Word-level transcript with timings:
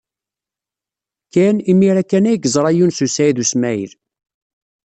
Ken 1.33 1.57
imir-a 1.71 2.03
kan 2.09 2.25
ay 2.31 2.39
yeẓra 2.41 2.71
Yunes 2.77 2.99
u 3.05 3.07
Saɛid 3.15 3.37
u 3.43 3.45
Smaɛil. 3.51 3.91